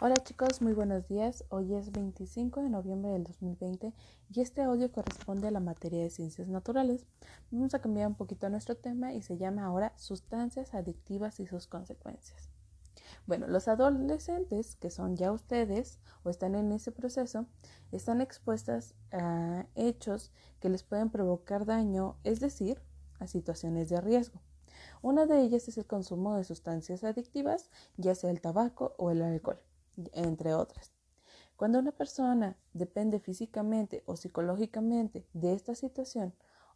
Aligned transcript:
Hola 0.00 0.14
chicos, 0.22 0.62
muy 0.62 0.74
buenos 0.74 1.08
días. 1.08 1.44
Hoy 1.48 1.74
es 1.74 1.90
25 1.90 2.62
de 2.62 2.70
noviembre 2.70 3.10
del 3.10 3.24
2020 3.24 3.92
y 4.32 4.40
este 4.40 4.62
audio 4.62 4.92
corresponde 4.92 5.48
a 5.48 5.50
la 5.50 5.58
materia 5.58 6.00
de 6.00 6.08
ciencias 6.08 6.46
naturales. 6.46 7.04
Vamos 7.50 7.74
a 7.74 7.80
cambiar 7.80 8.06
un 8.06 8.14
poquito 8.14 8.48
nuestro 8.48 8.76
tema 8.76 9.12
y 9.12 9.22
se 9.22 9.38
llama 9.38 9.64
ahora 9.64 9.92
sustancias 9.96 10.72
adictivas 10.72 11.40
y 11.40 11.48
sus 11.48 11.66
consecuencias. 11.66 12.48
Bueno, 13.26 13.48
los 13.48 13.66
adolescentes, 13.66 14.76
que 14.76 14.90
son 14.90 15.16
ya 15.16 15.32
ustedes 15.32 15.98
o 16.22 16.30
están 16.30 16.54
en 16.54 16.70
ese 16.70 16.92
proceso, 16.92 17.46
están 17.90 18.20
expuestas 18.20 18.94
a 19.10 19.66
hechos 19.74 20.30
que 20.60 20.68
les 20.68 20.84
pueden 20.84 21.10
provocar 21.10 21.66
daño, 21.66 22.18
es 22.22 22.38
decir, 22.38 22.80
a 23.18 23.26
situaciones 23.26 23.88
de 23.88 24.00
riesgo. 24.00 24.40
Una 25.02 25.26
de 25.26 25.40
ellas 25.40 25.66
es 25.66 25.76
el 25.76 25.86
consumo 25.86 26.36
de 26.36 26.44
sustancias 26.44 27.02
adictivas, 27.02 27.68
ya 27.96 28.14
sea 28.14 28.30
el 28.30 28.40
tabaco 28.40 28.94
o 28.96 29.10
el 29.10 29.22
alcohol 29.22 29.58
entre 30.12 30.54
otras. 30.54 30.92
Cuando 31.56 31.78
una 31.78 31.92
persona 31.92 32.56
depende 32.72 33.18
físicamente 33.18 34.02
o 34.06 34.16
psicológicamente 34.16 35.26
de 35.32 35.54
esta 35.54 35.74
situación 35.74 36.34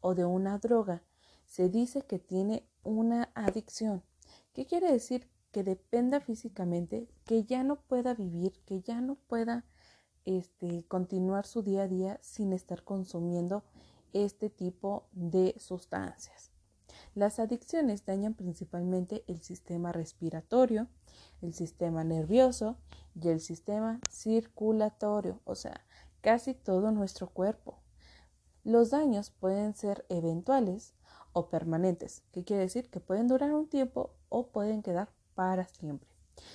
o 0.00 0.14
de 0.14 0.24
una 0.24 0.58
droga, 0.58 1.02
se 1.46 1.68
dice 1.68 2.02
que 2.02 2.18
tiene 2.18 2.66
una 2.82 3.30
adicción. 3.34 4.02
¿Qué 4.52 4.66
quiere 4.66 4.90
decir? 4.90 5.28
Que 5.52 5.62
dependa 5.62 6.20
físicamente, 6.20 7.08
que 7.24 7.44
ya 7.44 7.62
no 7.62 7.76
pueda 7.76 8.14
vivir, 8.14 8.60
que 8.66 8.80
ya 8.80 9.00
no 9.00 9.14
pueda 9.14 9.64
este, 10.24 10.84
continuar 10.88 11.46
su 11.46 11.62
día 11.62 11.82
a 11.82 11.88
día 11.88 12.18
sin 12.22 12.52
estar 12.52 12.82
consumiendo 12.82 13.62
este 14.12 14.50
tipo 14.50 15.06
de 15.12 15.54
sustancias. 15.58 16.53
Las 17.14 17.38
adicciones 17.38 18.04
dañan 18.04 18.34
principalmente 18.34 19.24
el 19.28 19.40
sistema 19.42 19.92
respiratorio, 19.92 20.88
el 21.42 21.54
sistema 21.54 22.04
nervioso 22.04 22.76
y 23.14 23.28
el 23.28 23.40
sistema 23.40 24.00
circulatorio, 24.10 25.40
o 25.44 25.54
sea, 25.54 25.80
casi 26.20 26.54
todo 26.54 26.90
nuestro 26.90 27.28
cuerpo. 27.28 27.78
Los 28.64 28.90
daños 28.90 29.30
pueden 29.30 29.74
ser 29.74 30.06
eventuales 30.08 30.94
o 31.32 31.48
permanentes, 31.48 32.22
que 32.32 32.44
quiere 32.44 32.62
decir 32.62 32.90
que 32.90 33.00
pueden 33.00 33.28
durar 33.28 33.52
un 33.52 33.68
tiempo 33.68 34.14
o 34.28 34.48
pueden 34.48 34.82
quedar 34.82 35.10
para 35.34 35.68
siempre. 35.68 36.08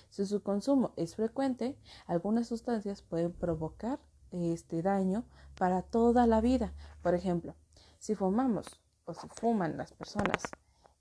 Si 0.09 0.26
su 0.26 0.42
consumo 0.42 0.92
es 0.98 1.16
frecuente, 1.16 1.78
algunas 2.06 2.48
sustancias 2.48 3.02
pueden 3.02 3.32
provocar 3.32 4.00
este 4.32 4.82
daño 4.82 5.26
para 5.58 5.84
toda 5.84 6.28
la 6.28 6.42
vida. 6.42 6.73
Por 7.02 7.16
ejemplo, 7.16 7.56
si 8.00 8.16
fumamos 8.16 8.66
si 9.14 9.28
fuman 9.30 9.78
las 9.78 9.94
personas, 9.94 10.44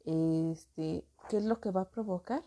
este, 0.04 1.04
¿qué 1.28 1.36
es 1.36 1.44
lo 1.44 1.60
que 1.60 1.70
va 1.70 1.82
a 1.82 1.90
provocar? 1.90 2.42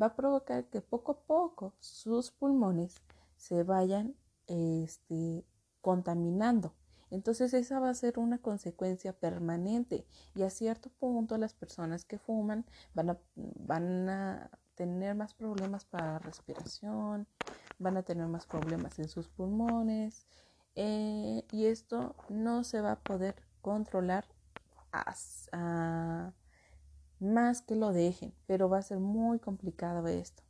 Va 0.00 0.06
a 0.06 0.16
provocar 0.16 0.64
que 0.66 0.80
poco 0.80 1.12
a 1.12 1.20
poco 1.20 1.74
sus 1.80 2.30
pulmones 2.30 3.02
se 3.36 3.62
vayan 3.62 4.14
este, 4.46 5.44
contaminando. 5.80 6.74
Entonces 7.10 7.54
esa 7.54 7.78
va 7.78 7.90
a 7.90 7.94
ser 7.94 8.18
una 8.18 8.38
consecuencia 8.38 9.12
permanente 9.12 10.06
y 10.34 10.42
a 10.42 10.50
cierto 10.50 10.90
punto 10.90 11.38
las 11.38 11.54
personas 11.54 12.04
que 12.04 12.18
fuman 12.18 12.66
van 12.94 13.10
a, 13.10 13.18
van 13.36 14.08
a 14.08 14.50
tener 14.74 15.14
más 15.14 15.32
problemas 15.34 15.84
para 15.84 16.14
la 16.14 16.18
respiración, 16.18 17.26
van 17.78 17.96
a 17.96 18.02
tener 18.02 18.26
más 18.26 18.46
problemas 18.46 18.98
en 18.98 19.08
sus 19.08 19.28
pulmones 19.28 20.26
eh, 20.74 21.44
y 21.52 21.66
esto 21.66 22.16
no 22.28 22.64
se 22.64 22.80
va 22.80 22.92
a 22.92 23.00
poder 23.00 23.36
controlar 23.62 24.26
más 27.18 27.62
que 27.62 27.76
lo 27.76 27.92
dejen, 27.92 28.34
pero 28.46 28.68
va 28.68 28.78
a 28.78 28.82
ser 28.82 28.98
muy 28.98 29.38
complicado 29.38 30.06
esto. 30.06 30.42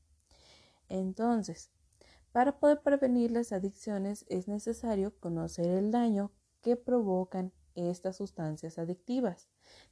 Entonces, 0.88 1.70
para 2.32 2.58
poder 2.58 2.82
prevenir 2.82 3.30
las 3.30 3.52
adicciones 3.52 4.24
es 4.28 4.46
necesario 4.48 5.18
conocer 5.18 5.66
el 5.66 5.90
daño 5.90 6.32
que 6.60 6.76
provocan 6.76 7.52
estas 7.74 8.16
sustancias 8.16 8.78
adictivas, 8.78 9.48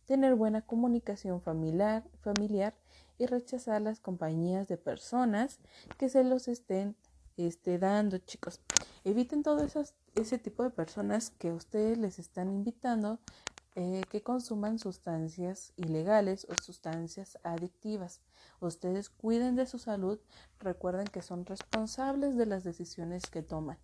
tener 0.06 0.34
buena 0.34 0.62
comunicación 0.62 1.40
familiar, 1.40 2.04
familiar 2.20 2.74
y 3.18 3.26
rechazar 3.26 3.82
las 3.82 4.00
compañías 4.00 4.68
de 4.68 4.76
personas 4.76 5.58
que 5.98 6.08
se 6.08 6.24
los 6.24 6.48
estén 6.48 6.96
este, 7.36 7.78
dando, 7.78 8.18
chicos. 8.18 8.60
Eviten 9.04 9.42
todo 9.42 9.66
ese 10.14 10.38
tipo 10.38 10.62
de 10.62 10.70
personas 10.70 11.30
que 11.30 11.52
ustedes 11.52 11.98
les 11.98 12.18
están 12.18 12.50
invitando 12.50 13.20
eh, 13.76 14.02
que 14.08 14.22
consuman 14.22 14.78
sustancias 14.78 15.72
ilegales 15.76 16.46
o 16.48 16.54
sustancias 16.62 17.38
adictivas. 17.42 18.20
Ustedes 18.60 19.10
cuiden 19.10 19.56
de 19.56 19.66
su 19.66 19.78
salud, 19.78 20.20
recuerden 20.60 21.06
que 21.06 21.22
son 21.22 21.44
responsables 21.44 22.36
de 22.36 22.46
las 22.46 22.62
decisiones 22.62 23.24
que 23.26 23.42
toman. 23.42 23.78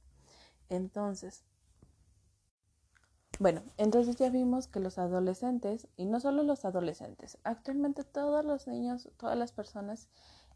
Entonces, 0.69 1.45
bueno, 3.41 3.63
entonces 3.79 4.17
ya 4.17 4.29
vimos 4.29 4.69
que 4.69 4.81
los 4.81 4.99
adolescentes, 4.99 5.89
y 5.97 6.05
no 6.05 6.21
solo 6.21 6.43
los 6.43 6.65
adolescentes, 6.65 7.39
actualmente 7.43 8.05
todos 8.05 8.45
los 8.45 8.67
niños, 8.67 9.09
todas 9.17 9.37
las 9.37 9.51
personas 9.51 10.09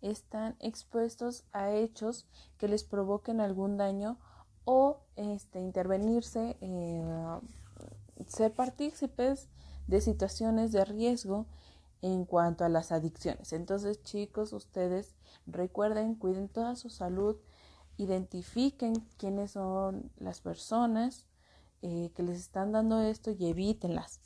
están 0.02 0.54
expuestos 0.60 1.44
a 1.52 1.72
hechos 1.72 2.28
que 2.58 2.68
les 2.68 2.84
provoquen 2.84 3.40
algún 3.40 3.78
daño 3.78 4.18
o 4.64 5.00
este, 5.16 5.60
intervenirse 5.60 6.56
eh, 6.60 7.40
ser 8.26 8.52
partícipes 8.52 9.48
de 9.86 10.00
situaciones 10.00 10.72
de 10.72 10.84
riesgo 10.84 11.46
en 12.02 12.24
cuanto 12.24 12.64
a 12.64 12.68
las 12.68 12.92
adicciones. 12.92 13.52
Entonces, 13.52 14.02
chicos, 14.02 14.52
ustedes 14.52 15.14
recuerden, 15.46 16.14
cuiden 16.14 16.48
toda 16.48 16.76
su 16.76 16.90
salud, 16.90 17.36
identifiquen 17.96 18.94
quiénes 19.16 19.52
son 19.52 20.10
las 20.18 20.40
personas 20.40 21.26
eh, 21.82 22.12
que 22.14 22.22
les 22.22 22.38
están 22.38 22.72
dando 22.72 23.00
esto 23.00 23.30
y 23.30 23.46
evítenlas. 23.46 24.20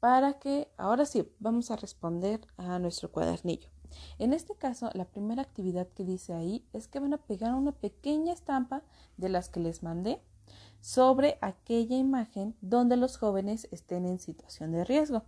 Para 0.00 0.38
que, 0.38 0.70
ahora 0.76 1.06
sí, 1.06 1.28
vamos 1.40 1.70
a 1.70 1.76
responder 1.76 2.40
a 2.56 2.78
nuestro 2.78 3.10
cuadernillo. 3.10 3.68
En 4.18 4.32
este 4.32 4.54
caso, 4.54 4.90
la 4.94 5.04
primera 5.04 5.42
actividad 5.42 5.88
que 5.88 6.04
dice 6.04 6.34
ahí 6.34 6.64
es 6.72 6.88
que 6.88 7.00
van 7.00 7.14
a 7.14 7.18
pegar 7.18 7.54
una 7.54 7.72
pequeña 7.72 8.32
estampa 8.32 8.82
de 9.16 9.28
las 9.28 9.48
que 9.48 9.60
les 9.60 9.82
mandé 9.82 10.22
sobre 10.80 11.38
aquella 11.40 11.96
imagen 11.96 12.56
donde 12.60 12.96
los 12.96 13.16
jóvenes 13.16 13.68
estén 13.70 14.06
en 14.06 14.18
situación 14.18 14.72
de 14.72 14.84
riesgo. 14.84 15.24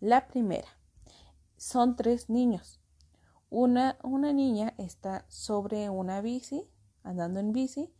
La 0.00 0.28
primera, 0.28 0.68
son 1.56 1.96
tres 1.96 2.28
niños. 2.28 2.80
Una, 3.50 3.96
una 4.02 4.32
niña 4.32 4.74
está 4.78 5.24
sobre 5.28 5.88
una 5.88 6.20
bici, 6.20 6.68
andando 7.02 7.40
en 7.40 7.52
bici, 7.52 7.92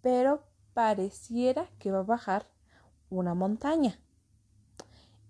pero 0.00 0.44
pareciera 0.72 1.70
que 1.78 1.92
va 1.92 2.00
a 2.00 2.02
bajar 2.02 2.46
una 3.10 3.34
montaña. 3.34 3.98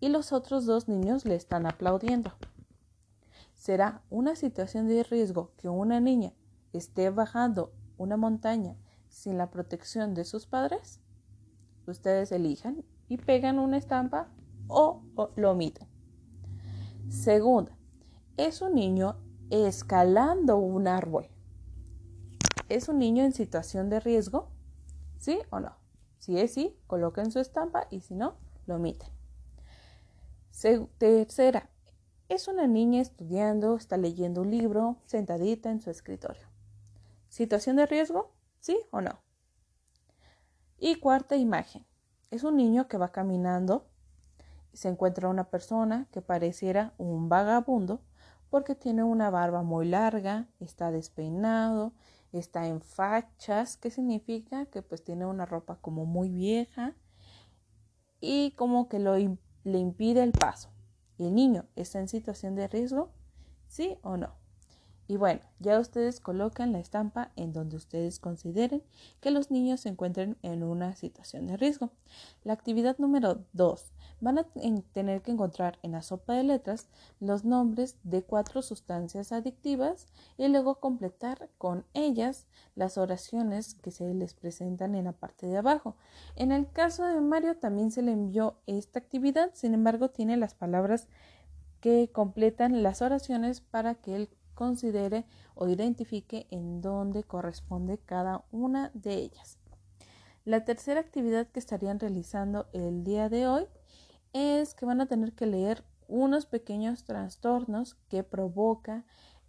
Y 0.00 0.08
los 0.08 0.32
otros 0.32 0.66
dos 0.66 0.88
niños 0.88 1.24
le 1.24 1.34
están 1.34 1.66
aplaudiendo. 1.66 2.32
¿Será 3.54 4.02
una 4.10 4.36
situación 4.36 4.88
de 4.88 5.02
riesgo 5.02 5.52
que 5.56 5.68
una 5.68 6.00
niña 6.00 6.32
esté 6.72 7.10
bajando 7.10 7.72
una 7.96 8.16
montaña 8.16 8.76
sin 9.08 9.38
la 9.38 9.50
protección 9.50 10.14
de 10.14 10.24
sus 10.24 10.46
padres? 10.46 11.00
Ustedes 11.86 12.32
elijan 12.32 12.84
y 13.08 13.18
pegan 13.18 13.58
una 13.58 13.76
estampa 13.76 14.28
o, 14.68 15.02
lo 15.36 15.50
omiten. 15.50 15.86
Segunda, 17.08 17.76
es 18.36 18.62
un 18.62 18.74
niño 18.74 19.16
escalando 19.50 20.56
un 20.56 20.88
árbol. 20.88 21.28
¿Es 22.68 22.88
un 22.88 22.98
niño 22.98 23.24
en 23.24 23.32
situación 23.32 23.90
de 23.90 24.00
riesgo? 24.00 24.48
¿Sí 25.18 25.38
o 25.50 25.60
no? 25.60 25.76
Si 26.18 26.38
es 26.38 26.54
sí, 26.54 26.74
coloquen 26.86 27.30
su 27.30 27.38
estampa 27.38 27.86
y 27.90 28.00
si 28.00 28.14
no, 28.14 28.36
lo 28.66 28.76
omiten. 28.76 29.10
Tercera, 30.98 31.68
es 32.30 32.48
una 32.48 32.66
niña 32.66 33.02
estudiando, 33.02 33.76
está 33.76 33.98
leyendo 33.98 34.40
un 34.40 34.50
libro, 34.50 34.96
sentadita 35.04 35.70
en 35.70 35.82
su 35.82 35.90
escritorio. 35.90 36.46
¿Situación 37.28 37.76
de 37.76 37.84
riesgo? 37.84 38.32
¿Sí 38.60 38.78
o 38.90 39.02
no? 39.02 39.20
Y 40.86 40.96
cuarta 40.96 41.34
imagen. 41.34 41.86
Es 42.30 42.44
un 42.44 42.58
niño 42.58 42.88
que 42.88 42.98
va 42.98 43.10
caminando 43.10 43.86
y 44.70 44.76
se 44.76 44.90
encuentra 44.90 45.30
una 45.30 45.48
persona 45.48 46.08
que 46.12 46.20
pareciera 46.20 46.92
un 46.98 47.30
vagabundo 47.30 48.02
porque 48.50 48.74
tiene 48.74 49.02
una 49.02 49.30
barba 49.30 49.62
muy 49.62 49.86
larga, 49.88 50.46
está 50.60 50.90
despeinado, 50.90 51.94
está 52.32 52.66
en 52.66 52.82
fachas, 52.82 53.78
que 53.78 53.90
significa 53.90 54.66
que 54.66 54.82
pues 54.82 55.02
tiene 55.02 55.24
una 55.24 55.46
ropa 55.46 55.76
como 55.80 56.04
muy 56.04 56.28
vieja 56.28 56.94
y 58.20 58.50
como 58.50 58.90
que 58.90 58.98
lo, 58.98 59.16
le 59.16 59.78
impide 59.78 60.22
el 60.22 60.32
paso. 60.32 60.68
¿El 61.16 61.34
niño 61.34 61.64
está 61.76 61.98
en 61.98 62.08
situación 62.08 62.56
de 62.56 62.68
riesgo? 62.68 63.10
¿Sí 63.68 63.96
o 64.02 64.18
no? 64.18 64.43
Y 65.06 65.18
bueno, 65.18 65.40
ya 65.58 65.78
ustedes 65.78 66.18
colocan 66.18 66.72
la 66.72 66.78
estampa 66.78 67.30
en 67.36 67.52
donde 67.52 67.76
ustedes 67.76 68.18
consideren 68.18 68.82
que 69.20 69.30
los 69.30 69.50
niños 69.50 69.80
se 69.80 69.90
encuentren 69.90 70.38
en 70.42 70.62
una 70.62 70.96
situación 70.96 71.46
de 71.46 71.58
riesgo. 71.58 71.90
La 72.42 72.54
actividad 72.54 72.96
número 72.98 73.44
2. 73.52 73.92
Van 74.20 74.38
a 74.38 74.46
tener 74.94 75.20
que 75.20 75.32
encontrar 75.32 75.78
en 75.82 75.92
la 75.92 76.00
sopa 76.00 76.32
de 76.32 76.44
letras 76.44 76.88
los 77.20 77.44
nombres 77.44 77.96
de 78.02 78.22
cuatro 78.22 78.62
sustancias 78.62 79.32
adictivas 79.32 80.06
y 80.38 80.48
luego 80.48 80.76
completar 80.76 81.50
con 81.58 81.84
ellas 81.92 82.46
las 82.74 82.96
oraciones 82.96 83.74
que 83.74 83.90
se 83.90 84.14
les 84.14 84.32
presentan 84.32 84.94
en 84.94 85.04
la 85.04 85.12
parte 85.12 85.46
de 85.46 85.58
abajo. 85.58 85.96
En 86.36 86.50
el 86.50 86.70
caso 86.70 87.04
de 87.04 87.20
Mario 87.20 87.58
también 87.58 87.90
se 87.90 88.00
le 88.00 88.12
envió 88.12 88.56
esta 88.66 89.00
actividad, 89.00 89.50
sin 89.52 89.74
embargo 89.74 90.08
tiene 90.08 90.38
las 90.38 90.54
palabras 90.54 91.08
que 91.80 92.10
completan 92.10 92.82
las 92.82 93.02
oraciones 93.02 93.60
para 93.60 93.94
que 93.96 94.16
él 94.16 94.30
considere 94.54 95.24
o 95.54 95.68
identifique 95.68 96.46
en 96.50 96.80
dónde 96.80 97.24
corresponde 97.24 97.98
cada 97.98 98.44
una 98.50 98.90
de 98.94 99.14
ellas. 99.14 99.58
La 100.44 100.64
tercera 100.64 101.00
actividad 101.00 101.46
que 101.46 101.58
estarían 101.58 101.98
realizando 101.98 102.66
el 102.72 103.02
día 103.02 103.28
de 103.28 103.46
hoy 103.46 103.66
es 104.32 104.74
que 104.74 104.86
van 104.86 105.00
a 105.00 105.06
tener 105.06 105.32
que 105.32 105.46
leer 105.46 105.84
unos 106.06 106.46
pequeños 106.46 107.04
trastornos 107.04 107.94
que 108.08 108.22
provoca 108.22 109.04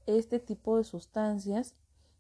este 0.06 0.40
tipo 0.40 0.78
de 0.78 0.84
sustancias, 0.84 1.76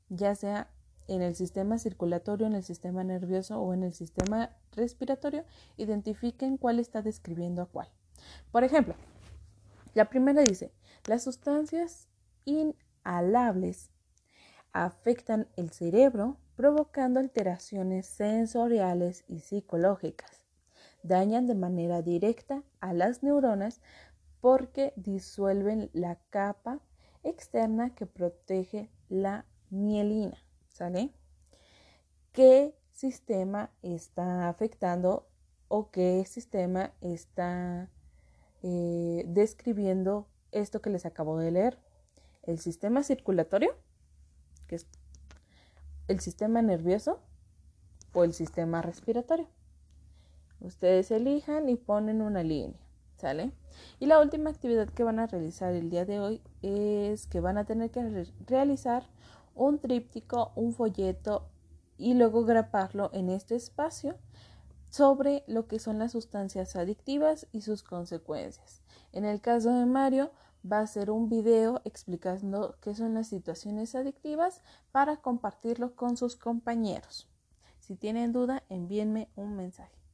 ya 0.09 0.35
sea 0.35 0.69
en 1.07 1.21
el 1.21 1.35
sistema 1.35 1.77
circulatorio, 1.77 2.47
en 2.47 2.55
el 2.55 2.63
sistema 2.63 3.03
nervioso 3.03 3.59
o 3.59 3.73
en 3.73 3.83
el 3.83 3.93
sistema 3.93 4.49
respiratorio, 4.73 5.45
identifiquen 5.77 6.57
cuál 6.57 6.79
está 6.79 7.01
describiendo 7.01 7.61
a 7.61 7.67
cuál. 7.67 7.89
Por 8.51 8.63
ejemplo, 8.63 8.95
la 9.93 10.09
primera 10.09 10.41
dice, 10.41 10.71
las 11.07 11.23
sustancias 11.23 12.07
inhalables 12.45 13.89
afectan 14.71 15.47
el 15.55 15.71
cerebro 15.71 16.37
provocando 16.55 17.19
alteraciones 17.19 18.05
sensoriales 18.05 19.23
y 19.27 19.39
psicológicas. 19.39 20.45
Dañan 21.03 21.47
de 21.47 21.55
manera 21.55 22.01
directa 22.01 22.63
a 22.79 22.93
las 22.93 23.23
neuronas 23.23 23.81
porque 24.41 24.93
disuelven 24.95 25.89
la 25.93 26.17
capa 26.29 26.79
externa 27.23 27.93
que 27.95 28.05
protege 28.05 28.89
la 29.09 29.45
mielina. 29.69 30.37
¿Sale? 30.69 31.11
¿Qué 32.31 32.75
sistema 32.91 33.71
está 33.81 34.49
afectando 34.49 35.27
o 35.67 35.89
qué 35.89 36.25
sistema 36.25 36.93
está 37.01 37.89
eh, 38.61 39.23
describiendo 39.27 40.27
esto 40.51 40.81
que 40.81 40.89
les 40.89 41.05
acabo 41.05 41.37
de 41.37 41.51
leer? 41.51 41.84
El 42.45 42.59
sistema 42.59 43.03
circulatorio, 43.03 43.75
que 44.67 44.75
es 44.75 44.87
el 46.07 46.19
sistema 46.19 46.61
nervioso 46.61 47.19
o 48.13 48.23
el 48.23 48.33
sistema 48.33 48.81
respiratorio. 48.81 49.47
Ustedes 50.61 51.11
elijan 51.11 51.69
y 51.69 51.75
ponen 51.75 52.21
una 52.21 52.43
línea, 52.43 52.79
¿sale? 53.17 53.51
Y 53.99 54.05
la 54.05 54.19
última 54.19 54.49
actividad 54.49 54.89
que 54.89 55.03
van 55.03 55.19
a 55.19 55.27
realizar 55.27 55.73
el 55.73 55.89
día 55.89 56.05
de 56.05 56.19
hoy 56.19 56.41
es 56.61 57.27
que 57.27 57.39
van 57.39 57.57
a 57.57 57.65
tener 57.65 57.91
que 57.91 58.25
realizar 58.47 59.03
un 59.53 59.79
tríptico, 59.79 60.51
un 60.55 60.73
folleto 60.73 61.49
y 61.97 62.13
luego 62.13 62.45
graparlo 62.45 63.09
en 63.13 63.29
este 63.29 63.55
espacio 63.55 64.15
sobre 64.89 65.43
lo 65.47 65.67
que 65.67 65.79
son 65.79 65.99
las 65.99 66.13
sustancias 66.13 66.75
adictivas 66.75 67.47
y 67.51 67.61
sus 67.61 67.83
consecuencias. 67.83 68.81
En 69.11 69.25
el 69.25 69.41
caso 69.41 69.73
de 69.73 69.85
Mario, 69.85 70.31
va 70.71 70.79
a 70.79 70.87
ser 70.87 71.11
un 71.11 71.29
video 71.29 71.81
explicando 71.85 72.77
qué 72.81 72.95
son 72.95 73.13
las 73.13 73.27
situaciones 73.27 73.95
adictivas 73.95 74.61
para 74.91 75.17
compartirlo 75.17 75.95
con 75.95 76.17
sus 76.17 76.35
compañeros. 76.35 77.29
Si 77.79 77.95
tienen 77.95 78.31
duda, 78.31 78.63
envíenme 78.69 79.29
un 79.35 79.55
mensaje. 79.55 80.04